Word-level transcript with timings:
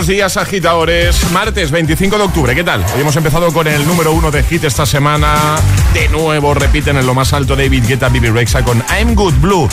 Buenos 0.00 0.16
días, 0.16 0.38
agitadores. 0.38 1.30
Martes 1.30 1.70
25 1.70 2.16
de 2.16 2.24
octubre, 2.24 2.54
¿qué 2.54 2.64
tal? 2.64 2.82
Hemos 2.98 3.14
empezado 3.16 3.52
con 3.52 3.66
el 3.66 3.86
número 3.86 4.14
uno 4.14 4.30
de 4.30 4.42
hit 4.42 4.64
esta 4.64 4.86
semana. 4.86 5.56
De 5.92 6.08
nuevo 6.08 6.54
repiten 6.54 6.96
en 6.96 7.04
lo 7.04 7.12
más 7.12 7.34
alto 7.34 7.54
David 7.54 7.84
Guetta, 7.86 8.08
Bibi 8.08 8.30
Rexa 8.30 8.64
con 8.64 8.82
I'm 8.98 9.14
Good 9.14 9.34
Blue. 9.42 9.68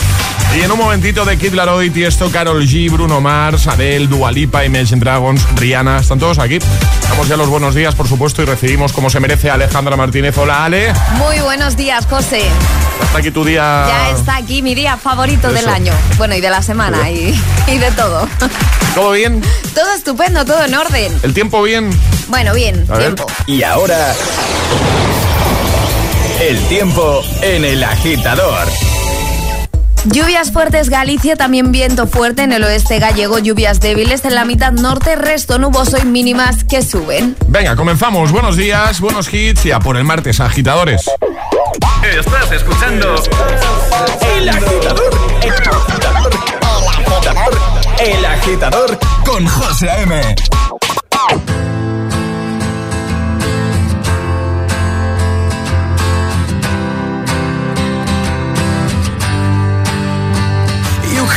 Y 0.54 0.60
en 0.60 0.70
un 0.70 0.76
momentito 0.76 1.24
de 1.24 1.38
Kid 1.38 1.54
Laroi, 1.54 1.88
Tiesto, 1.88 2.30
Carol 2.30 2.62
G, 2.66 2.90
Bruno 2.90 3.22
Mars, 3.22 3.68
Adele, 3.68 4.06
Dua 4.06 4.30
Lipa, 4.30 4.66
Imagine 4.66 5.00
Dragons, 5.00 5.46
Rihanna. 5.56 6.00
Están 6.00 6.18
todos 6.18 6.38
aquí. 6.38 6.58
Damos 7.08 7.28
ya 7.28 7.36
los 7.36 7.48
buenos 7.48 7.74
días, 7.74 7.94
por 7.94 8.06
supuesto, 8.08 8.42
y 8.42 8.44
recibimos 8.44 8.92
como 8.92 9.10
se 9.10 9.18
merece 9.20 9.50
a 9.50 9.54
Alejandra 9.54 9.96
Martínez. 9.96 10.36
Hola, 10.38 10.64
Ale. 10.64 10.92
Muy 11.14 11.38
buenos 11.40 11.76
días, 11.76 12.06
José. 12.08 12.42
Hasta 13.02 13.18
aquí 13.18 13.30
tu 13.30 13.44
día. 13.44 13.84
Ya 13.88 14.10
está 14.10 14.36
aquí 14.36 14.62
mi 14.62 14.74
día 14.74 14.96
favorito 14.96 15.50
del 15.52 15.68
año. 15.68 15.92
Bueno, 16.16 16.34
y 16.36 16.40
de 16.40 16.50
la 16.50 16.62
semana 16.62 17.10
y, 17.10 17.34
y 17.66 17.78
de 17.78 17.90
todo. 17.92 18.28
¿Todo 18.94 19.12
bien? 19.12 19.42
Todo 19.74 19.92
estupendo, 19.94 20.44
todo 20.44 20.64
en 20.64 20.74
orden. 20.74 21.12
¿El 21.22 21.34
tiempo 21.34 21.62
bien? 21.62 21.90
Bueno, 22.28 22.52
bien, 22.54 22.84
A 22.88 22.92
ver. 22.98 23.14
tiempo. 23.14 23.26
Y 23.46 23.62
ahora, 23.62 24.14
el 26.40 26.60
tiempo 26.68 27.22
en 27.42 27.64
el 27.64 27.82
agitador. 27.82 28.68
Lluvias 30.10 30.52
fuertes 30.52 30.88
Galicia, 30.88 31.36
también 31.36 31.70
viento 31.70 32.06
fuerte 32.06 32.42
en 32.42 32.52
el 32.52 32.64
oeste 32.64 32.98
gallego, 32.98 33.38
lluvias 33.38 33.78
débiles 33.80 34.24
en 34.24 34.34
la 34.34 34.46
mitad 34.46 34.72
norte, 34.72 35.16
resto 35.16 35.58
nuboso 35.58 35.98
y 35.98 36.06
mínimas 36.06 36.64
que 36.64 36.82
suben. 36.82 37.36
Venga, 37.46 37.76
comenzamos. 37.76 38.32
Buenos 38.32 38.56
días, 38.56 39.00
buenos 39.00 39.32
hits 39.32 39.66
y 39.66 39.72
a 39.72 39.80
por 39.80 39.96
el 39.98 40.04
martes, 40.04 40.40
agitadores. 40.40 41.10
Estás 42.02 42.52
escuchando 42.52 43.16
El 44.36 44.48
agitador. 44.48 45.10
El 45.42 45.52
agitador. 45.52 46.30
El 46.62 47.06
agitador. 47.06 47.58
El 48.00 48.24
agitador 48.24 48.98
con 49.26 49.46
José 49.46 49.90
A.M. 49.90 50.34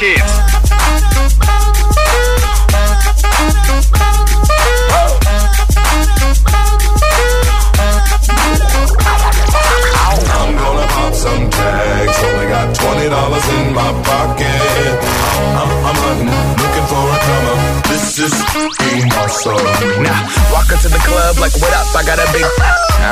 Y, 0.00 0.06
y. 0.06 0.18
I'm 10.26 10.56
gonna 10.56 10.86
pop 10.88 11.14
some 11.14 11.48
tags. 11.50 12.24
Only 12.24 12.46
got 12.48 12.74
twenty 12.74 13.08
dollars 13.08 13.48
in 13.50 13.72
my 13.72 13.92
pocket. 14.02 14.98
I'm, 15.54 15.70
I'm 15.86 15.96
hunting, 16.02 16.30
looking 16.58 16.86
for 16.90 17.04
a 17.06 17.18
come 17.22 17.46
up. 17.54 17.86
This 17.86 18.18
is 18.18 18.34
being 18.80 19.12
awesome. 19.12 20.02
Now, 20.02 20.26
walk 20.52 20.72
into 20.72 20.88
the 20.88 20.98
club 21.06 21.38
like, 21.38 21.54
what 21.62 21.72
up? 21.72 21.94
I 21.94 22.02
got 22.04 22.18
a 22.18 22.26
big. 22.32 22.73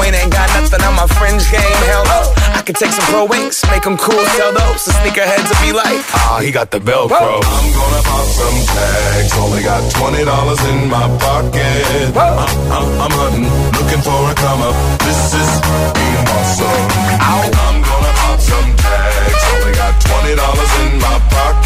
Wayne 0.00 0.14
ain't 0.14 0.32
got 0.32 0.48
nothing 0.58 0.82
on 0.82 0.94
my 0.94 1.06
fringe 1.18 1.46
game. 1.50 1.78
Hell 1.90 2.04
no. 2.04 2.20
I 2.58 2.62
could 2.62 2.76
take 2.76 2.90
some 2.90 3.04
pro 3.12 3.24
wings, 3.26 3.62
make 3.70 3.82
them 3.82 3.96
cool, 3.96 4.24
sell 4.36 4.52
those. 4.52 4.84
The 4.84 4.92
sneakerheads 4.98 5.48
will 5.50 5.62
be 5.62 5.72
like, 5.72 6.02
ah, 6.14 6.40
he 6.42 6.50
got 6.50 6.70
the 6.70 6.78
Velcro. 6.78 7.40
I'm 7.42 7.68
gonna 7.76 8.02
pop 8.02 8.26
some 8.26 8.58
tags. 8.74 9.32
Only 9.38 9.62
got 9.62 9.82
twenty 9.92 10.24
dollars 10.24 10.60
in 10.70 10.88
my 10.88 11.06
pocket. 11.18 12.16
I'm, 12.16 12.38
I'm, 12.72 12.88
I'm 13.04 13.12
hunting, 13.14 13.46
looking 13.76 14.02
for 14.02 14.18
a 14.30 14.34
come 14.34 14.60
up. 14.62 14.76
This 15.04 15.34
is 15.34 15.50
being 15.94 16.26
awesome. 16.36 16.82
I'm 17.22 17.78
gonna 17.82 18.12
pop 18.20 18.40
some 18.40 18.70
tags. 18.76 19.42
Only 19.54 19.72
got 19.74 19.94
twenty 20.00 20.34
dollars 20.34 20.72
in 20.82 20.92
my 20.98 21.16
pocket. 21.30 21.65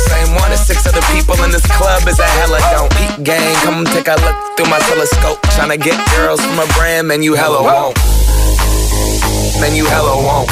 same 0.09 0.35
one 0.35 0.51
as 0.51 0.65
six 0.65 0.87
other 0.87 1.03
people 1.13 1.35
in 1.43 1.51
this 1.51 1.65
club 1.77 2.07
is 2.07 2.19
a 2.19 2.29
hella 2.39 2.59
don't. 2.71 2.91
Peak 2.97 3.23
gang, 3.23 3.55
come 3.61 3.85
take 3.85 4.07
a 4.07 4.15
look 4.25 4.37
through 4.57 4.69
my 4.69 4.79
telescope. 4.89 5.41
Tryna 5.53 5.81
get 5.81 5.97
girls 6.15 6.41
from 6.41 6.59
a 6.59 6.67
brand, 6.73 7.07
man, 7.07 7.21
you 7.23 7.33
hella 7.35 7.61
won't. 7.61 7.97
Man, 9.59 9.75
you 9.75 9.85
hella 9.85 10.15
won't. 10.17 10.49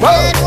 Goodwill. 0.00 0.43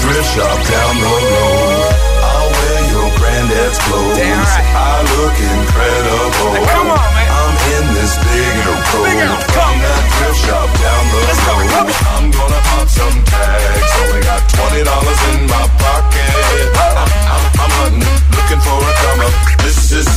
Thrift 0.00 0.28
shop 0.34 0.58
down 0.70 0.94
the 1.02 1.08
road. 1.08 1.90
I'll 2.22 2.50
wear 2.50 2.78
your 2.94 3.08
granddad's 3.18 3.78
clothes. 3.86 4.16
Damn 4.18 4.38
right. 4.38 4.66
I 4.74 4.94
look 5.18 5.36
incredible. 5.38 6.50
Hey, 6.54 6.66
come 6.74 6.88
on, 6.94 7.08
man. 7.14 7.28
I'm 7.34 7.54
in 7.74 7.84
this 7.98 8.14
bigger 8.22 8.76
coat. 8.90 9.06
Bigger. 9.08 9.32
From 9.54 9.74
that 9.82 10.04
thrift 10.14 10.38
shop 10.46 10.68
down 10.78 11.02
the 11.10 11.20
Let's 11.26 11.42
road. 11.48 11.66
come 11.74 11.88
on. 11.90 12.02
I'm 12.14 12.26
gonna 12.30 12.60
pop 12.70 12.88
some 12.88 13.16
tags. 13.26 13.90
Only 14.04 14.22
got 14.22 14.42
twenty 14.54 14.82
dollars 14.84 15.20
in 15.34 15.40
my 15.50 15.64
pocket. 15.82 16.30
I'm, 16.78 16.98
I'm, 17.34 17.42
I'm 17.62 17.72
hunting, 17.82 18.14
looking 18.34 18.60
for 18.62 18.78
a 18.78 18.92
come 19.02 19.20
up. 19.26 19.34
This 19.64 19.92
is 19.92 20.08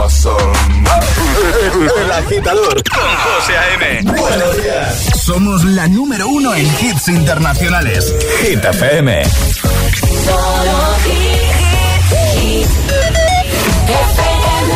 awesome. 0.00 0.84
El 2.02 2.12
agitador 2.12 2.82
con 2.84 3.16
José 3.24 3.56
A.M. 3.56 4.02
Buenos 4.18 4.62
días. 4.62 5.10
Somos 5.22 5.64
la 5.64 5.88
número 5.88 6.28
uno 6.28 6.54
en 6.54 6.66
hits 6.66 7.08
internacionales. 7.08 8.14
Hit 8.42 8.64
FM. 8.64 9.24
Solo 9.24 10.96
hit, 11.04 11.52
hit, 12.34 12.68
FM. 13.86 14.70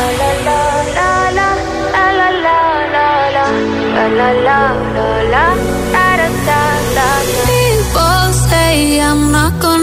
La 0.00 0.10
la 0.10 0.32
la 0.44 0.70
la 0.94 1.30
la 1.30 1.50
la 2.02 2.30
la 2.30 2.30
la 2.30 2.70
la 2.86 3.30
la 3.30 3.44
la 3.94 4.08
la 4.08 4.32
la 4.32 4.89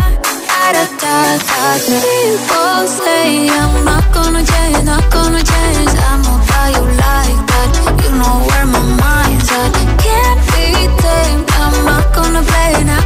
People 1.85 2.81
say 2.87 3.47
I'm 3.49 3.73
not 3.85 4.05
gonna 4.13 4.43
change, 4.43 4.83
not 4.85 5.05
gonna 5.11 5.43
change. 5.43 5.93
I 5.93 6.17
know 6.23 6.37
how 6.49 6.67
you 6.75 6.83
like 7.05 7.39
that. 7.51 7.69
You 8.03 8.11
know 8.19 8.35
where 8.47 8.65
my 8.65 8.81
mind's 9.01 9.49
at. 9.51 9.71
Can't 10.01 10.39
be 10.51 10.65
tamed. 11.03 11.45
I'm 11.61 11.75
not 11.85 12.05
gonna 12.15 12.41
play, 12.41 12.83
not 12.83 13.05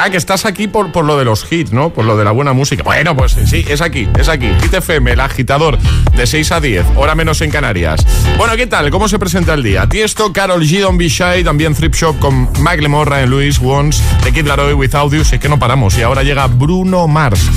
Ah, 0.00 0.10
que 0.10 0.16
estás 0.16 0.46
aquí 0.46 0.66
por, 0.66 0.90
por 0.90 1.04
lo 1.04 1.16
de 1.16 1.24
los 1.24 1.46
hits, 1.50 1.72
¿no? 1.72 1.90
Por 1.90 2.04
lo 2.04 2.16
de 2.16 2.24
la 2.24 2.32
buena 2.32 2.52
música. 2.52 2.82
Bueno, 2.82 3.16
pues 3.16 3.36
sí, 3.46 3.64
es 3.68 3.80
aquí, 3.80 4.08
es 4.18 4.28
aquí. 4.28 4.48
Hit 4.60 4.74
FM, 4.74 5.12
el 5.12 5.20
agitador, 5.20 5.78
de 6.16 6.26
6 6.26 6.52
a 6.52 6.60
10, 6.60 6.86
hora 6.96 7.14
menos 7.14 7.40
en 7.40 7.50
Canarias. 7.50 8.04
Bueno, 8.36 8.56
¿qué 8.56 8.66
tal? 8.66 8.90
¿Cómo 8.90 9.06
se 9.08 9.18
presenta 9.18 9.54
el 9.54 9.62
día? 9.62 9.86
Tiesto, 9.88 10.32
Carol 10.32 10.62
G, 10.62 10.80
Don't 10.80 10.98
Be 10.98 11.08
Shy, 11.08 11.44
también 11.44 11.74
Thrift 11.74 11.94
Shop 11.94 12.18
con 12.18 12.50
Mike 12.60 12.82
Lemore, 12.82 13.10
Ryan 13.10 13.30
Lewis, 13.30 13.60
Wons, 13.60 14.02
The 14.24 14.32
Kid 14.32 14.46
Laroi, 14.46 14.72
Without 14.72 15.12
You, 15.12 15.20
es 15.20 15.38
que 15.38 15.48
no 15.48 15.58
paramos. 15.58 15.96
Y 15.96 16.02
ahora 16.02 16.22
llega 16.22 16.46
Bruno 16.48 17.06
Mars. 17.06 17.48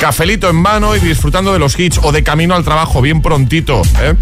Cafelito 0.00 0.48
en 0.48 0.56
mano 0.56 0.96
y 0.96 0.98
disfrutando 0.98 1.52
de 1.52 1.58
los 1.58 1.78
hits 1.78 2.00
o 2.02 2.10
de 2.10 2.22
camino 2.22 2.54
al 2.54 2.64
trabajo, 2.64 3.02
bien 3.02 3.20
prontito. 3.20 3.82
¿eh? 4.00 4.14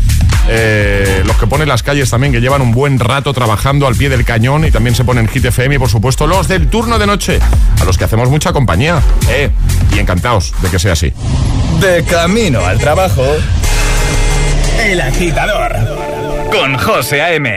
Eh, 0.48 1.22
los 1.24 1.36
que 1.36 1.46
ponen 1.46 1.68
las 1.68 1.84
calles 1.84 2.10
también, 2.10 2.32
que 2.32 2.40
llevan 2.40 2.62
un 2.62 2.72
buen 2.72 2.98
rato 2.98 3.32
trabajando 3.32 3.86
al 3.86 3.94
pie 3.94 4.08
del 4.08 4.24
cañón 4.24 4.64
y 4.64 4.72
también 4.72 4.96
se 4.96 5.04
ponen 5.04 5.28
Hit 5.28 5.44
FM 5.44 5.76
y 5.76 5.78
por 5.78 5.88
supuesto 5.88 6.26
los 6.26 6.48
del 6.48 6.66
turno 6.66 6.98
de 6.98 7.06
noche, 7.06 7.38
a 7.80 7.84
los 7.84 7.96
que 7.96 8.02
hacemos 8.02 8.28
mucha 8.28 8.52
compañía. 8.52 9.00
¿eh? 9.30 9.50
Y 9.94 10.00
encantados 10.00 10.52
de 10.62 10.68
que 10.68 10.80
sea 10.80 10.94
así. 10.94 11.12
De 11.80 12.02
camino 12.02 12.66
al 12.66 12.80
trabajo. 12.80 13.24
El 14.80 15.00
agitador. 15.00 15.76
Con 16.50 16.76
José 16.76 17.22
A.M. 17.22 17.56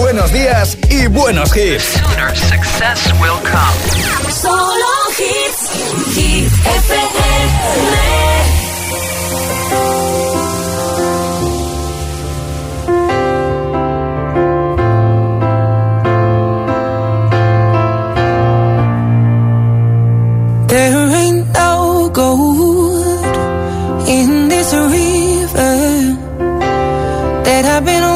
Buenos 0.00 0.32
días 0.32 0.78
y 0.88 1.08
buenos 1.08 1.54
hits. 1.54 2.00
Solo 4.30 4.86
hits. 5.18 5.70
There 20.66 21.08
ain't 21.14 21.52
no 21.52 22.08
gold 22.10 23.04
in 24.08 24.48
this 24.48 24.72
river 24.72 26.16
that 27.44 27.64
I've 27.66 27.84
been 27.84 28.15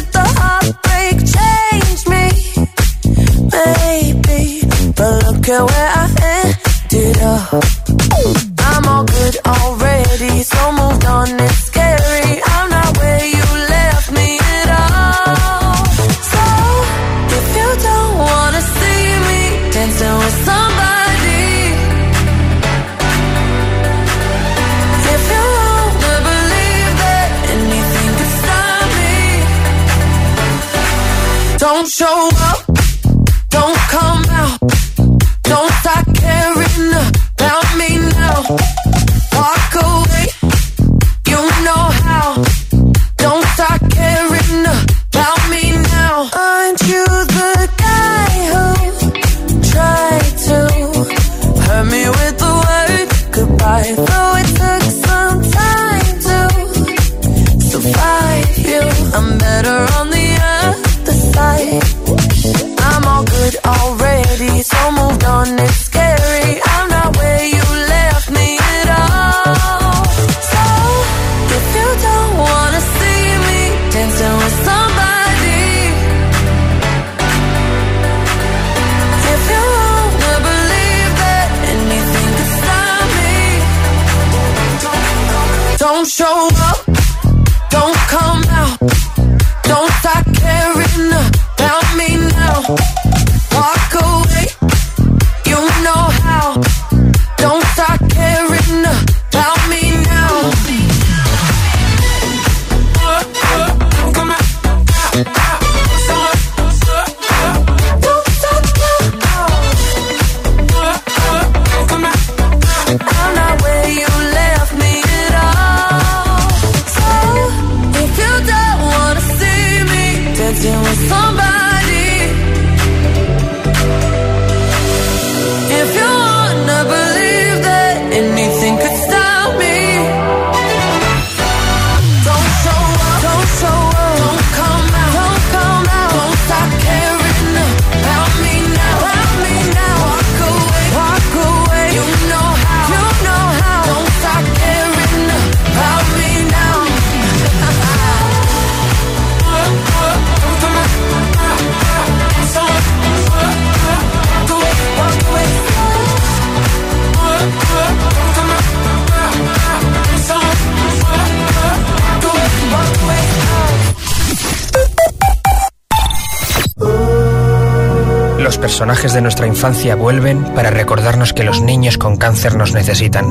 personajes 168.81 169.13
de 169.13 169.21
nuestra 169.21 169.45
infancia 169.45 169.93
vuelven 169.93 170.43
para 170.55 170.71
recordarnos 170.71 171.33
que 171.33 171.43
los 171.43 171.61
niños 171.61 171.99
con 171.99 172.17
cáncer 172.17 172.55
nos 172.55 172.73
necesitan. 172.73 173.27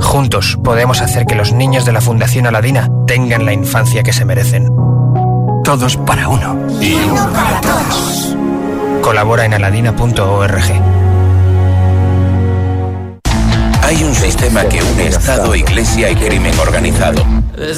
Juntos 0.00 0.56
podemos 0.62 1.00
hacer 1.00 1.26
que 1.26 1.34
los 1.34 1.52
niños 1.52 1.84
de 1.84 1.90
la 1.90 2.00
Fundación 2.00 2.46
Aladina 2.46 2.88
tengan 3.04 3.44
la 3.44 3.52
infancia 3.52 4.04
que 4.04 4.12
se 4.12 4.24
merecen. 4.24 4.68
Todos 5.64 5.96
para 5.96 6.28
uno. 6.28 6.56
Y 6.80 6.94
uno 6.94 7.28
para 7.32 7.60
todos. 7.62 8.36
Colabora 9.02 9.44
en 9.44 9.54
aladina.org. 9.54 10.64
Hay 13.82 14.04
un 14.04 14.14
sistema 14.14 14.66
que 14.66 14.84
une 14.84 15.08
Estado, 15.08 15.52
Iglesia 15.56 16.12
y 16.12 16.14
crimen 16.14 16.56
organizado. 16.60 17.26
El 17.56 17.76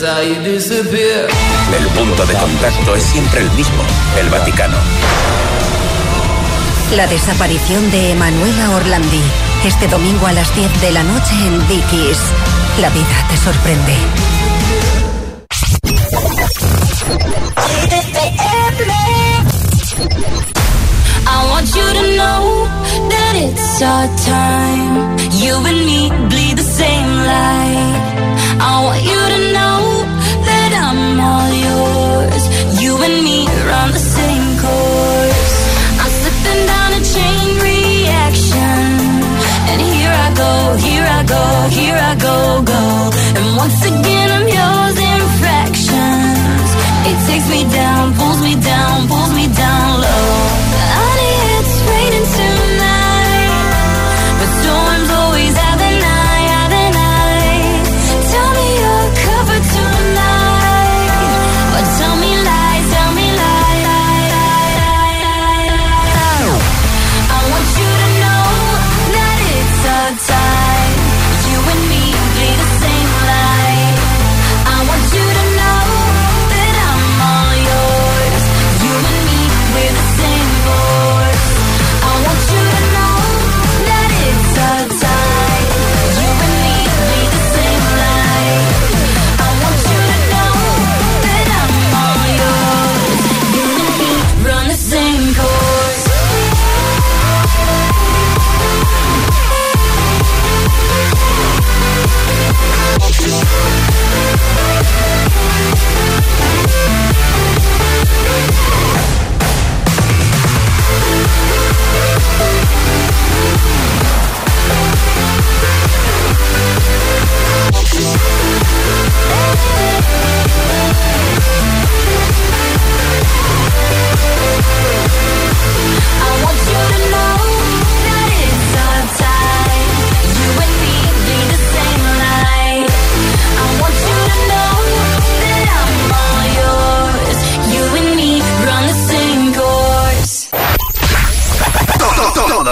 punto 1.97 2.27
de 2.27 2.35
contacto 2.35 2.97
es 2.97 3.03
siempre 3.03 3.41
el 3.41 3.51
mismo, 3.53 3.83
el 4.21 4.29
Vaticano. 4.29 4.77
La 6.97 7.07
desaparición 7.07 7.91
de 7.91 8.13
Emanuela 8.13 8.71
Orlandi. 8.71 9.21
Este 9.65 9.89
domingo 9.89 10.27
a 10.27 10.33
las 10.33 10.55
10 10.57 10.81
de 10.81 10.91
la 10.91 11.03
noche 11.03 11.35
en 11.47 11.69
Dickies. 11.69 12.19
La 12.81 12.89
vida 12.89 13.27
te 13.29 13.37
sorprende. 13.37 13.95
I 21.27 21.47
want 21.51 21.69
you 21.77 21.87
to 21.93 22.05
know 22.17 22.67
that 23.11 23.35
it's 23.37 23.83
our 23.83 24.09
time. 24.25 25.19
You 25.43 25.55
and 25.67 25.85
me 25.85 26.11
bleed 26.31 26.57
the 26.57 26.63
same 26.63 27.11
light. 27.33 28.19
I 28.61 28.83
want 28.83 29.03
you 29.05 29.23
to 29.35 29.41
know 29.53 29.81
that 30.49 30.71
I'm 30.73 31.21
all 31.21 31.53
yours. 31.53 32.43
You 32.83 32.97
and 32.97 33.23
me 33.23 33.47
run 33.47 33.93
the 33.93 33.98
go, 40.39 40.51
here 40.87 41.07
I 41.19 41.23
go, 41.35 41.45
here 41.79 41.99
I 42.11 42.15
go, 42.29 42.37
go. 42.73 42.83
And 43.39 43.47
once 43.63 43.81
again 43.91 44.29
I'm 44.37 44.49
yours 44.59 44.97
in 45.11 45.21
fractions. 45.41 46.71
It 47.11 47.19
takes 47.29 47.49
me 47.55 47.63
down, 47.81 48.15
pulls 48.19 48.41
me 48.49 48.55
down, 48.73 49.09
pulls 49.09 49.33
me 49.39 49.47
down 49.63 50.01
low. 50.05 50.38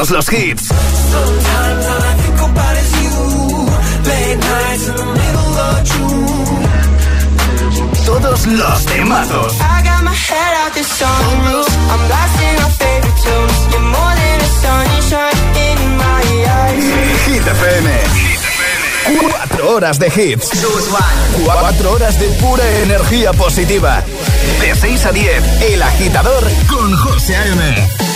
Todos 0.06 0.10
los 0.10 0.32
hits. 0.32 0.68
Todos 8.04 8.46
los 8.46 8.86
temazos. 8.86 9.54
Hit 17.24 17.46
FM. 17.46 17.90
Cuatro 19.20 19.74
horas 19.74 19.98
de 19.98 20.06
hits. 20.06 20.50
Cuatro 21.44 21.92
horas 21.92 22.20
de 22.20 22.28
pura 22.40 22.64
energía 22.82 23.32
positiva. 23.32 24.04
De 24.60 24.74
6 24.74 25.06
a 25.06 25.12
10, 25.12 25.62
El 25.62 25.82
Agitador 25.82 26.44
con 26.68 26.96
José 26.96 27.36
A.M. 27.36 28.15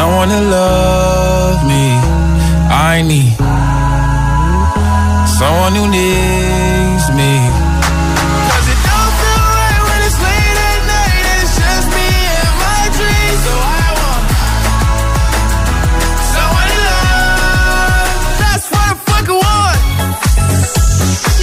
someone 0.00 0.30
to 0.30 0.40
love 0.40 1.60
me. 1.70 1.84
I 2.90 3.02
need 3.10 3.36
someone 5.38 5.74
who 5.78 5.84
needs 5.96 6.79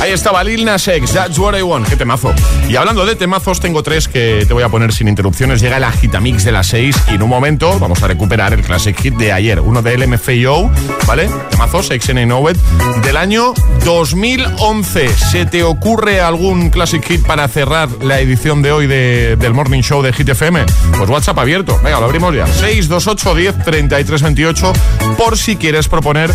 Estaba 0.08 0.44
Lil 0.44 0.66
Nas 0.66 0.88
X, 0.88 1.12
That's 1.14 1.38
What 1.38 1.58
I 1.58 1.62
Want, 1.62 1.88
qué 1.88 1.96
temazo. 1.96 2.34
Y 2.70 2.76
hablando 2.76 3.06
de 3.06 3.16
temazos, 3.16 3.60
tengo 3.60 3.84
tres 3.84 4.08
que 4.08 4.46
te 4.48 4.54
voy 4.54 4.64
a 4.64 4.70
poner 4.70 4.92
sin 4.94 5.08
interrupciones. 5.08 5.62
Llega 5.62 5.78
el 5.78 5.84
Agitamix 5.84 6.44
de 6.44 6.52
las 6.52 6.68
6 6.68 6.96
y 7.12 7.16
en 7.16 7.22
un 7.24 7.30
momento 7.30 7.78
vamos 7.80 8.02
a 8.02 8.08
recuperar 8.08 8.54
el 8.54 8.62
Classic 8.62 8.98
Hit 9.00 9.14
de 9.16 9.32
ayer, 9.32 9.60
uno 9.60 9.82
de 9.82 9.98
LMFAO, 9.98 10.72
¿vale? 11.06 11.30
Know 12.26 12.50
It, 12.50 12.58
del 13.04 13.18
año 13.18 13.54
2011. 13.86 15.10
¿Se 15.10 15.46
te 15.46 15.64
ocurre 15.64 16.20
algún 16.22 16.70
Classic 16.72 17.04
Hit 17.04 17.26
para 17.26 17.48
cerrar 17.48 17.90
la 18.02 18.20
edición 18.20 18.62
de 18.62 18.72
hoy 18.72 18.88
de- 18.88 19.36
del 19.36 19.54
Morning 19.54 19.82
Show 19.82 20.02
de 20.02 20.14
Hit 20.14 20.30
FM? 20.30 20.66
Pues 20.98 21.10
WhatsApp 21.10 21.38
abierto, 21.40 21.80
venga, 21.84 22.00
lo 22.00 22.06
abrimos 22.06 22.34
ya. 22.36 22.48
628 22.48 23.36
10 23.36 23.64
33 23.64 24.22
28 24.24 24.74
por 25.18 25.38
si 25.38 25.58
quieres 25.58 25.88
proponer 25.88 26.32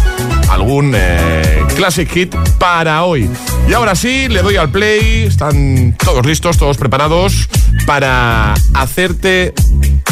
algún 0.52 0.92
eh, 0.94 1.64
Classic 1.76 2.08
Hit 2.08 2.34
para 2.58 3.04
hoy. 3.04 3.28
Y 3.68 3.72
ahora 3.72 3.94
sí, 3.94 4.28
le 4.28 4.42
doy 4.42 4.56
al 4.56 4.70
play. 4.70 5.24
Están 5.24 5.96
todos 6.02 6.24
listos, 6.26 6.58
todos 6.58 6.76
preparados 6.76 7.48
para 7.86 8.54
hacerte 8.74 9.54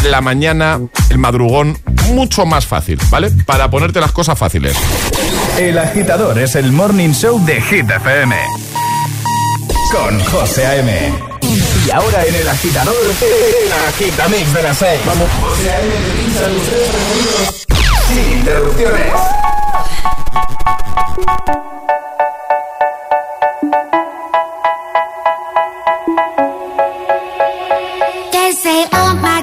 la 0.05 0.21
mañana, 0.21 0.81
el 1.11 1.19
madrugón, 1.19 1.79
mucho 2.09 2.47
más 2.47 2.67
fácil, 2.67 2.99
¿vale? 3.11 3.31
Para 3.47 3.71
ponerte 3.71 4.01
las 4.01 4.13
cosas 4.13 4.39
fáciles. 4.39 4.75
El 5.59 5.79
agitador 5.79 6.39
es 6.39 6.57
el 6.57 6.73
morning 6.73 7.11
show 7.11 7.45
de 7.45 7.61
Hit 7.61 7.91
FM. 7.91 8.37
Con 9.93 10.21
José 10.25 10.67
A.M. 10.67 11.13
Y 11.87 11.91
ahora 11.91 12.25
en 12.25 12.35
el 12.35 12.49
agitador, 12.49 12.95
el 12.95 13.73
agitamix 13.89 14.55
de 14.55 14.63
las 14.63 14.79
6. 14.79 15.01
Vamos. 15.05 15.29
José 15.43 15.71
A.M. 15.71 15.93
sin 18.09 18.39
interrupciones. 18.39 19.13
They 28.33 28.53
say, 28.53 28.87
oh 28.93 29.19
my 29.23 29.40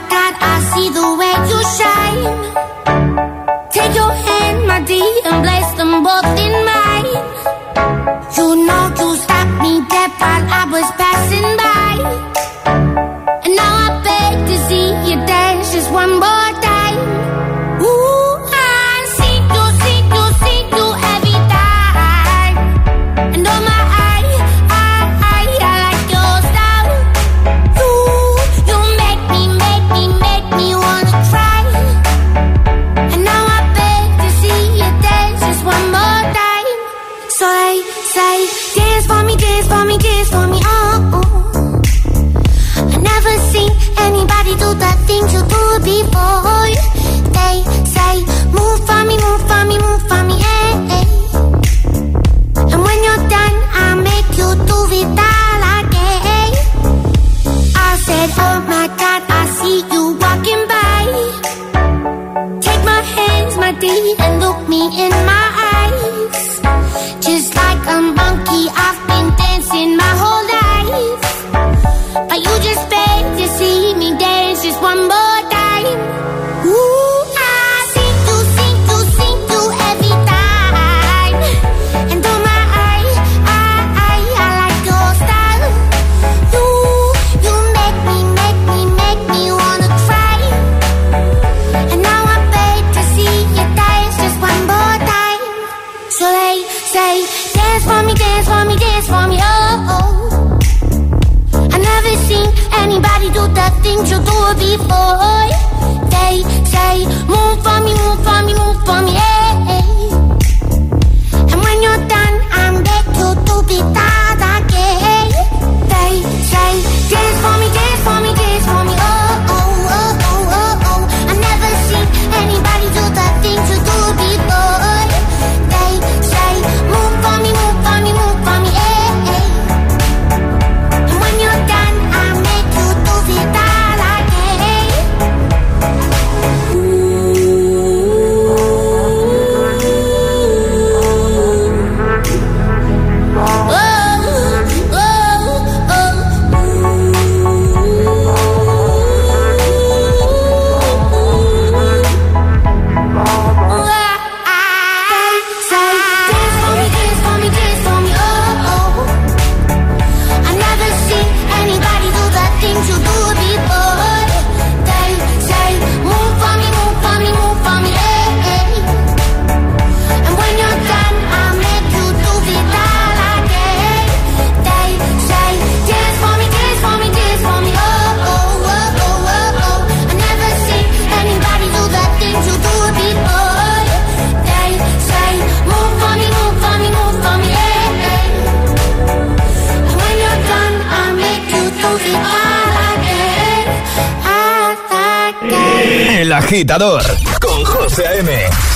agitador 196.48 197.04
con 197.42 197.66
José 197.66 198.20
M. 198.20 198.32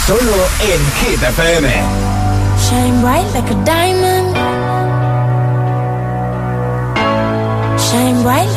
Solo 0.06 0.36
en 0.60 0.82
Hit 1.00 1.24
FM. 1.24 1.70
Shine 2.60 3.02
bright 3.02 3.34
like 3.34 3.50
a 3.50 3.64
diamond. 3.64 4.36
Shine 7.80 8.24
bright 8.24 8.51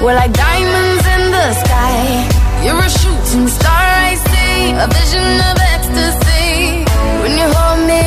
We're 0.00 0.14
like 0.14 0.32
diamonds 0.32 1.04
in 1.14 1.22
the 1.32 1.54
sky. 1.54 2.62
You're 2.64 2.78
a 2.78 2.88
shooting 2.88 3.48
star, 3.48 3.84
I 4.08 4.14
see. 4.14 4.70
A 4.84 4.86
vision 4.86 5.30
of 5.48 5.56
ecstasy. 5.74 6.86
When 7.22 7.32
you 7.40 7.48
hold 7.58 7.80
me, 7.90 8.04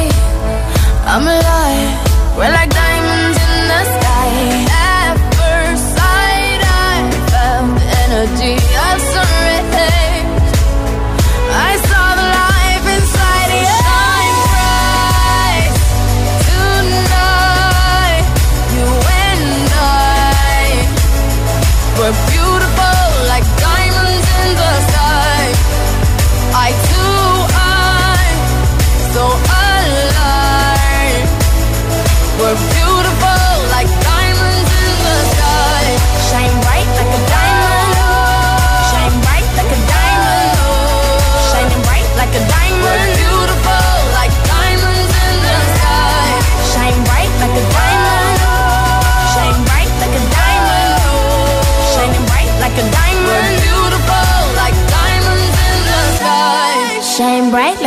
I'm 1.03 1.27
alive. 1.27 2.37
We're 2.37 2.49
like 2.49 2.69
diamonds. 2.69 2.90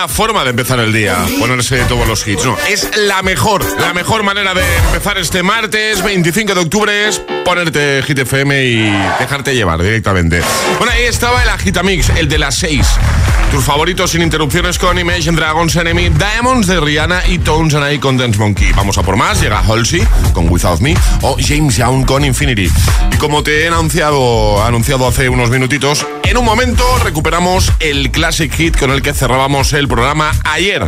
buena 0.00 0.14
forma 0.14 0.44
de 0.44 0.50
empezar 0.50 0.80
el 0.80 0.94
día, 0.94 1.14
ponerse 1.38 1.76
todos 1.84 2.08
los 2.08 2.26
hits, 2.26 2.44
no. 2.46 2.56
Es 2.70 2.88
la 2.96 3.22
mejor, 3.22 3.62
la 3.78 3.92
mejor 3.92 4.22
manera 4.22 4.54
de 4.54 4.62
empezar 4.86 5.18
este 5.18 5.42
martes 5.42 6.02
25 6.02 6.54
de 6.54 6.60
octubre 6.60 7.08
es 7.08 7.20
ponerte 7.44 8.02
Hit 8.04 8.20
FM 8.20 8.64
y 8.64 8.90
dejarte 9.18 9.54
llevar 9.54 9.82
directamente. 9.82 10.40
Bueno, 10.78 10.92
ahí 10.94 11.04
estaba 11.04 11.42
el 11.42 11.50
Agitamix, 11.50 12.08
el 12.10 12.28
de 12.28 12.38
las 12.38 12.54
6. 12.54 12.86
Tus 13.50 13.64
favoritos 13.64 14.12
sin 14.12 14.22
interrupciones 14.22 14.78
con 14.78 14.96
Imagine 14.96 15.36
Dragons 15.36 15.74
Enemy, 15.74 16.10
Diamonds 16.10 16.68
de 16.68 16.78
Rihanna 16.78 17.26
y 17.26 17.38
Tones 17.38 17.74
and 17.74 17.92
I 17.92 17.98
con 17.98 18.16
Dance 18.16 18.38
Monkey. 18.38 18.72
Vamos 18.72 18.96
a 18.96 19.02
por 19.02 19.16
más, 19.16 19.40
llega 19.40 19.58
Halsey 19.58 20.06
con 20.32 20.48
Without 20.48 20.80
Me 20.80 20.94
o 21.22 21.36
James 21.36 21.76
Young 21.76 22.06
con 22.06 22.24
Infinity. 22.24 22.70
Y 23.12 23.16
como 23.16 23.42
te 23.42 23.64
he 23.64 23.68
anunciado, 23.68 24.64
anunciado 24.64 25.08
hace 25.08 25.28
unos 25.28 25.50
minutitos, 25.50 26.06
en 26.22 26.36
un 26.36 26.44
momento 26.44 26.84
recuperamos 27.02 27.72
el 27.80 28.12
Classic 28.12 28.54
Hit 28.54 28.78
con 28.78 28.92
el 28.92 29.02
que 29.02 29.12
cerrábamos 29.12 29.72
el 29.72 29.88
programa 29.90 30.30
ayer. 30.44 30.86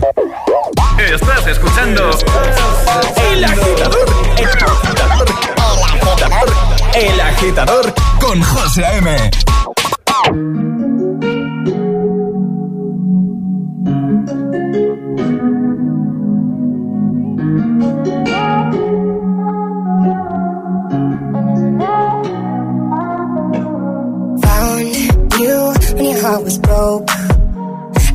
Estás 0.96 1.44
escuchando 1.48 2.10
El 3.32 3.44
Agitador. 3.44 4.08
El 4.38 4.46
Agitador. 4.46 5.26
El 6.94 7.20
Agitador. 7.20 7.94
Con 8.20 8.40
José 8.40 8.84
A.M. 8.84 9.30
Found 24.42 24.94
you 25.40 25.74
when 25.96 26.04
your 26.04 26.20
heart 26.20 26.44
was 26.44 26.58
broke. 26.58 27.21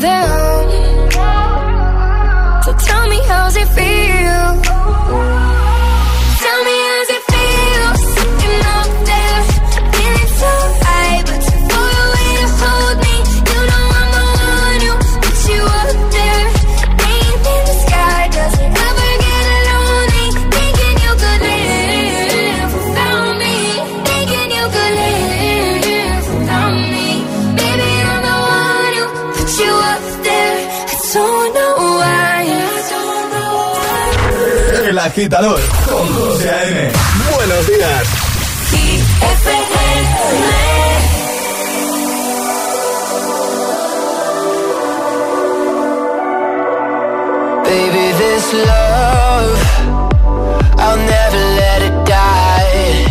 Down. 0.00 0.87
agitador 35.18 35.60
con 35.88 36.14
José 36.14 36.48
A.M. 36.48 36.92
Buenos 37.34 37.66
días. 37.66 38.08
Baby, 47.64 48.12
this 48.16 48.54
love, 48.54 49.58
I'll 50.78 50.96
never 50.96 51.42
let 51.62 51.82
it 51.82 51.96
die. 52.06 53.06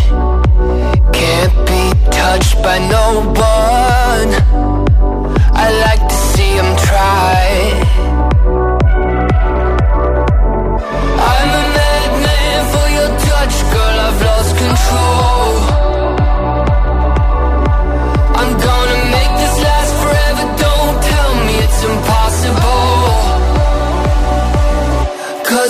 Can't 1.11 1.55
be 1.67 2.09
touched 2.09 2.63
by 2.63 2.79
no 2.87 3.33
one. 3.35 3.96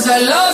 alone. 0.10 0.47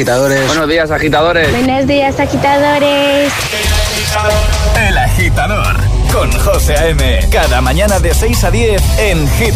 Buenos 0.00 0.66
días, 0.66 0.90
agitadores. 0.90 1.50
Buenos 1.50 1.86
días, 1.86 2.18
agitadores. 2.18 3.32
El 4.88 4.96
agitador 4.96 5.76
con 6.10 6.32
José 6.32 6.74
A.M. 6.74 7.20
Cada 7.30 7.60
mañana 7.60 8.00
de 8.00 8.14
6 8.14 8.44
a 8.44 8.50
10 8.50 8.98
en 8.98 9.28
Hit 9.32 9.54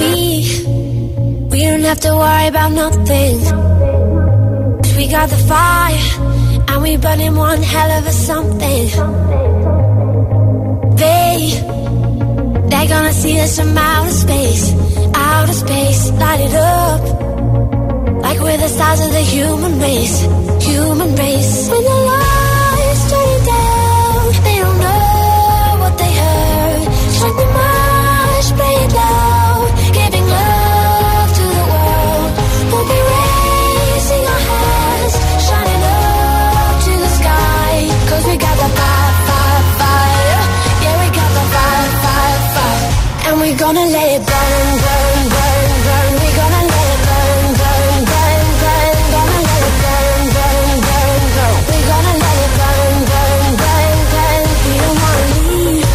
We, 0.00 1.48
we 1.50 1.64
don't 1.64 1.84
have 1.84 2.00
to 2.00 2.16
worry 2.16 2.48
about 2.48 2.72
nothing. 2.72 3.38
We 4.96 5.06
got 5.06 5.28
the 5.28 5.36
fire. 5.46 6.25
we 6.86 6.96
burning 6.96 7.34
one 7.34 7.62
hell 7.62 7.90
of 7.98 8.06
a 8.06 8.12
something. 8.12 8.86
They, 11.02 11.36
they're 12.68 12.90
gonna 12.94 13.12
see 13.12 13.40
us 13.40 13.58
from 13.58 13.76
outer 13.76 14.12
space, 14.12 14.72
outer 15.14 15.52
space, 15.52 16.10
light 16.12 16.40
it 16.46 16.54
up. 16.54 17.02
Like 18.22 18.38
we're 18.38 18.58
the 18.58 18.68
stars 18.68 19.00
of 19.00 19.10
the 19.10 19.24
human 19.34 19.80
race, 19.80 20.20
human 20.64 21.10
race. 21.16 21.68
When 21.70 21.82
the 21.82 22.15
gonna 43.66 43.80
let 43.80 44.08
it 44.14 44.22
burn, 44.30 44.68
burn, 44.84 45.22
burn, 45.34 45.70
burn. 45.86 46.10
We 46.22 46.28
gonna 46.38 46.62
let 46.70 46.86
it 46.94 47.00
burn, 47.08 47.44
burn, 47.60 47.98
burn, 48.10 48.46
burn. 48.62 48.94
Gonna 49.14 49.40
let 49.48 49.62
it 49.68 49.76
burn, 49.82 50.22
burn, 50.36 50.70
burn, 50.86 51.22
burn. 51.34 51.56
We 51.70 51.78
gonna 51.90 52.14
let 52.22 52.36
it 52.46 52.52
burn, 52.58 52.94
burn, 53.10 53.42
burn, 53.62 53.98
burn. 54.12 54.44
We 54.66 54.74
don't 54.82 54.98
wanna 55.02 55.26
leave, 55.50 55.90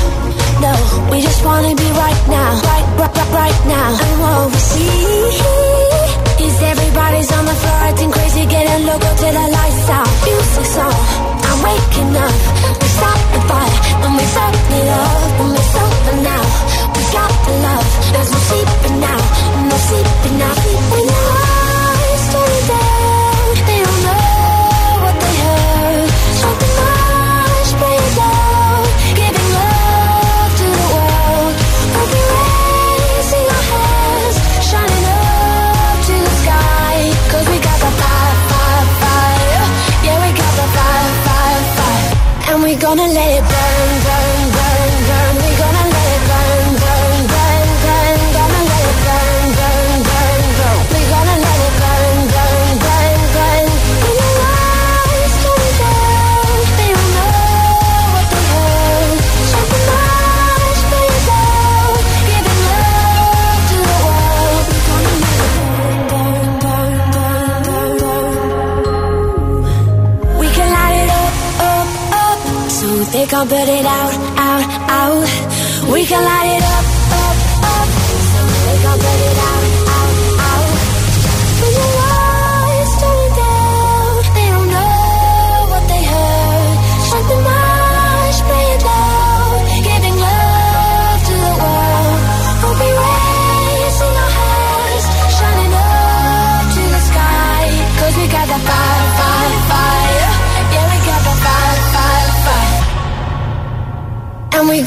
no. 0.63 0.73
We 1.11 1.17
just 1.27 1.41
wanna 1.47 1.73
be 1.81 1.89
right 2.03 2.21
now, 2.27 2.49
right, 2.69 2.87
right, 2.99 3.29
right, 3.39 3.59
now. 3.75 3.89
And 4.03 4.15
what 4.19 4.51
we 4.51 4.59
see 4.71 4.91
is 6.43 6.55
everybody's 6.73 7.31
on 7.31 7.45
the 7.45 7.55
floor 7.61 7.79
acting 7.87 8.11
crazy, 8.11 8.43
getting 8.51 8.83
loco 8.85 9.09
till 9.15 9.35
the 9.39 9.47
lights 9.57 9.89
out. 9.95 10.11
Music's 10.27 10.75
on, 10.75 10.95
I'm 11.47 11.59
waking 11.63 12.11
up. 12.19 12.35
We 12.83 12.87
stop 12.99 13.19
the 13.31 13.41
fire 13.47 13.75
and 14.03 14.13
we 14.19 14.25
fuck 14.35 14.55
it 14.75 14.87
up. 14.91 15.30
burn 73.45 73.69
it 73.69 73.85
out, 73.85 74.13
out, 74.37 74.65
out. 74.99 75.91
We 75.93 76.05
can 76.05 76.23
light 76.23 76.57
it 76.57 76.60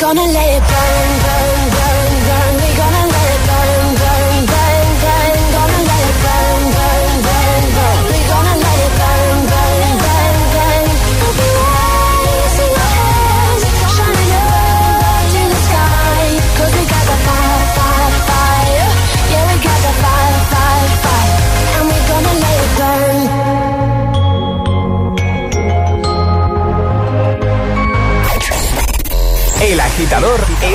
gonna 0.04 0.20
let 0.20 0.62
it 0.62 0.73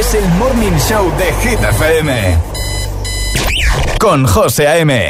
es 0.09 0.15
el 0.15 0.29
Morning 0.39 0.77
Show 0.77 1.11
de 1.17 1.25
Hit 1.41 1.59
FM. 1.59 2.37
Con 3.99 4.25
José 4.25 4.67
A.M. 4.67 5.09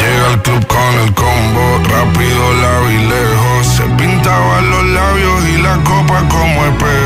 Llega 0.00 0.26
al 0.28 0.42
club 0.42 0.66
con 0.66 0.94
el 1.02 1.14
combo, 1.14 1.78
rápido, 1.88 2.52
la 2.62 2.92
y 2.92 2.98
lejos. 3.08 3.66
Se 3.66 3.84
pintaban 3.96 4.70
los 4.70 4.84
labios 4.84 5.48
y 5.48 5.62
la 5.62 5.76
copa 5.76 6.28
como 6.28 6.64
espejo 6.66 7.05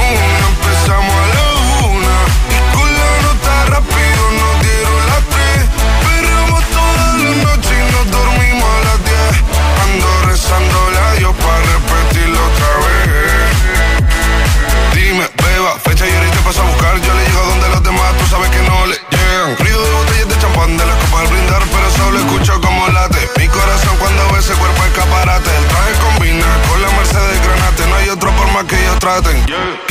Straten. 29.01 29.35
Yeah. 29.47 29.90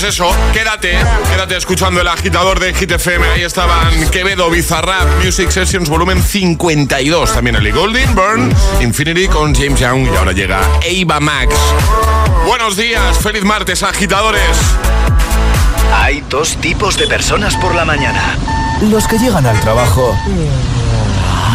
Pues 0.00 0.14
eso, 0.14 0.34
quédate, 0.54 0.96
quédate 1.30 1.58
escuchando 1.58 2.00
el 2.00 2.08
agitador 2.08 2.58
de 2.58 2.72
Hit 2.72 2.90
FM. 2.90 3.28
Ahí 3.28 3.42
estaban 3.42 4.08
Quevedo, 4.08 4.48
Bizarrap, 4.48 5.22
Music 5.22 5.50
Sessions, 5.50 5.90
volumen 5.90 6.22
52. 6.22 7.34
También 7.34 7.56
Ellie 7.56 7.70
Golding, 7.70 8.14
Burn, 8.14 8.50
Infinity 8.80 9.28
con 9.28 9.54
James 9.54 9.78
Young. 9.78 10.06
Y 10.10 10.16
ahora 10.16 10.32
llega 10.32 10.60
Ava 10.64 11.20
Max. 11.20 11.54
Buenos 12.46 12.78
días, 12.78 13.18
feliz 13.18 13.44
martes, 13.44 13.82
agitadores. 13.82 14.56
Hay 15.94 16.24
dos 16.30 16.56
tipos 16.56 16.96
de 16.96 17.06
personas 17.06 17.54
por 17.56 17.74
la 17.74 17.84
mañana. 17.84 18.38
Los 18.90 19.06
que 19.06 19.18
llegan 19.18 19.44
al 19.44 19.60
trabajo 19.60 20.16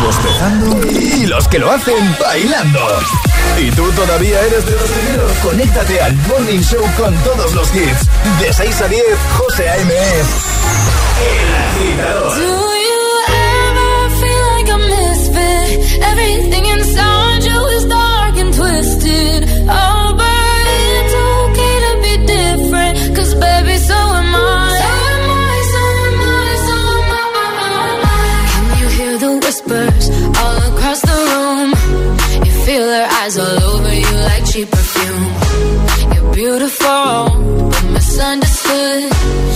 bostezando 0.06 0.88
y 0.88 1.26
los 1.26 1.48
que 1.48 1.58
lo 1.58 1.72
hacen 1.72 2.16
bailando. 2.20 2.80
Y 3.60 3.72
tú 3.72 3.90
todavía 3.94 4.40
eres 4.42 4.66
de 4.66 4.72
los 4.72 4.90
primeros. 4.90 5.32
Conéctate 5.42 6.00
al 6.02 6.16
Morning 6.28 6.60
Show 6.60 6.84
con 6.98 7.16
todos 7.24 7.54
los 7.54 7.74
hits. 7.74 8.08
De 8.40 8.54
6 8.54 8.82
a 8.82 8.88
10, 8.88 9.04
José 9.38 9.70
A.M. 9.70 9.94
El 11.32 11.56
agitador. 11.66 12.36
Do 12.36 12.42
you 12.42 13.06
ever 13.28 14.10
feel 14.22 14.42
like 14.56 14.72
a 14.72 14.78
misfit? 14.78 16.04
Everything 16.04 16.66
inside 16.66 17.44
you 17.44 17.68
is 17.78 17.86
dark 17.86 18.38
and 18.38 18.54
twisted. 18.54 19.35
Whispers 29.56 30.10
all 30.38 30.58
across 30.74 31.02
the 31.02 31.18
room? 31.32 31.70
You 32.46 32.52
feel 32.66 32.86
their 32.86 33.08
eyes 33.10 33.38
all 33.38 33.64
over 33.64 33.94
you 33.94 34.12
like 34.28 34.46
cheap 34.52 34.70
perfume. 34.70 36.14
You're 36.14 36.34
beautiful, 36.34 37.70
but 37.70 37.86
misunderstood. 37.92 39.55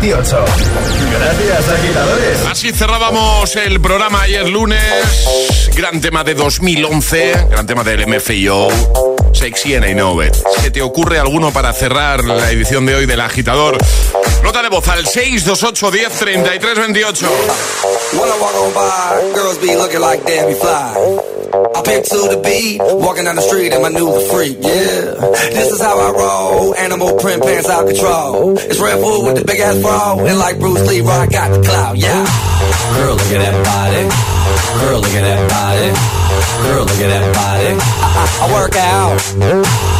28. 0.00 0.44
Gracias, 1.10 1.68
agitadores. 1.68 2.46
Así 2.50 2.72
cerrábamos 2.72 3.54
el 3.56 3.80
programa 3.80 4.22
ayer 4.22 4.48
lunes. 4.48 4.80
Gran 5.74 6.00
tema 6.00 6.24
de 6.24 6.34
2011, 6.34 7.46
gran 7.50 7.66
tema 7.66 7.84
del 7.84 8.06
MFIO. 8.06 8.68
Sexy 9.34 9.74
and 9.74 9.86
I 9.86 9.92
Know 9.92 10.22
It. 10.22 10.34
¿Se 10.62 10.70
te 10.70 10.80
ocurre 10.80 11.18
alguno 11.18 11.52
para 11.52 11.72
cerrar 11.74 12.24
la 12.24 12.50
edición 12.50 12.86
de 12.86 12.94
hoy 12.94 13.06
del 13.06 13.20
agitador? 13.20 13.76
Nota 14.42 14.62
de 14.62 14.70
voz 14.70 14.88
al 14.88 15.06
628 15.06 15.90
10 15.90 16.12
33 16.12 16.78
28. 16.78 17.26
I 21.80 21.92
walk 21.92 21.96
on 21.96 21.96
by, 21.96 21.96
girls 21.96 21.96
be 21.96 21.96
looking 21.96 21.96
like 21.96 21.96
Debbie 21.96 21.96
Fly. 21.96 21.96
I 21.96 21.96
pick 21.96 22.04
to 22.04 22.18
the 22.28 22.40
beat, 22.42 22.78
walking 22.80 23.24
down 23.24 23.36
the 23.36 23.42
street 23.42 23.72
in 23.72 23.82
my 23.82 23.88
new 23.88 24.10
freak, 24.30 24.56
yeah. 24.60 25.16
This 25.50 25.72
is 25.72 25.80
how 25.80 25.98
I 25.98 26.10
roll, 26.12 26.74
animal 26.74 27.18
print 27.18 27.42
pants 27.42 27.68
out 27.68 27.86
control. 27.86 28.58
It's 28.58 28.80
Red 28.80 29.00
Bull 29.00 29.24
with 29.26 29.36
the 29.36 29.44
big 29.44 29.60
ass 29.60 29.80
bra, 29.80 30.18
and 30.18 30.38
like 30.38 30.58
Bruce 30.58 30.86
Lee, 30.88 31.00
I 31.00 31.26
got 31.26 31.50
the 31.50 31.62
clout, 31.62 31.96
yeah. 31.96 32.24
Girl, 32.96 33.14
look 33.16 33.32
at 33.32 33.40
that 33.40 33.64
body. 33.64 34.04
Girl, 34.80 35.00
look 35.00 35.14
at 35.14 35.22
that 35.22 35.42
body. 35.50 35.90
Girl, 36.62 36.84
look 36.84 37.00
at 37.00 37.08
that 37.08 37.34
body. 37.34 37.72
I, 37.80 38.16
I, 38.20 38.44
I 38.44 38.52
work 38.52 38.76
out. 38.76 39.99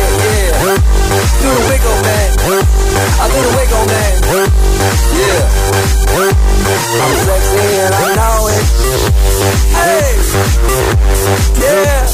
Do 1.11 1.17
the 1.17 1.59
wiggle, 1.67 1.99
man. 2.07 2.29
I 3.19 3.27
do 3.27 3.35
the 3.43 3.51
wiggle, 3.57 3.83
man. 3.91 4.11
Yeah. 5.19 5.43
I'm 7.01 7.15
sexy 7.27 7.67
and 7.83 7.93
I 7.93 8.15
know 8.15 8.47
it. 8.47 8.63
Hey. 9.75 10.07
Yeah. 11.59 12.07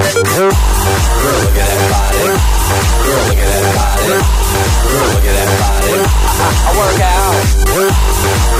Girl, 0.00 1.36
look 1.40 1.58
at 1.58 1.66
that 1.66 1.82
body. 1.90 2.18
Girl, 3.02 3.22
look 3.26 3.38
at 3.38 3.48
that 3.50 3.64
body. 3.74 4.14
Girl, 4.90 5.06
look 5.10 5.26
at 5.26 5.34
that 5.34 5.50
body. 5.58 5.90
I, 6.40 6.72
work 6.78 7.00
out. 7.00 8.59